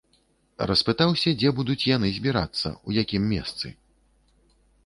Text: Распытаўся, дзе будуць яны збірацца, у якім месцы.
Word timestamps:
Распытаўся, 0.71 1.33
дзе 1.43 1.49
будуць 1.59 1.85
яны 1.89 2.09
збірацца, 2.17 2.67
у 2.73 2.89
якім 3.01 3.31
месцы. 3.35 3.67